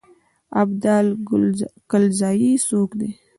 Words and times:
ابدال 0.61 1.05
کلزايي 1.91 2.51
څوک 2.67 2.89
دی. 2.99 3.09